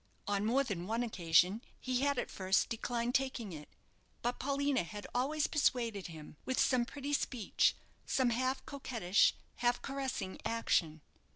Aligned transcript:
On 0.25 0.43
more 0.47 0.63
than 0.63 0.87
one 0.87 1.03
occasion 1.03 1.61
he 1.79 2.01
had 2.01 2.17
at 2.17 2.31
first 2.31 2.69
declined 2.69 3.13
taking 3.13 3.53
it; 3.53 3.69
but 4.23 4.39
Paulina 4.39 4.81
had 4.81 5.05
always 5.13 5.45
persuaded 5.45 6.07
him, 6.07 6.37
with 6.43 6.59
some 6.59 6.85
pretty 6.85 7.13
speech, 7.13 7.75
some 8.07 8.31
half 8.31 8.65
coquettish, 8.65 9.35
half 9.57 9.79
caressing 9.83 10.39
action. 10.43 11.01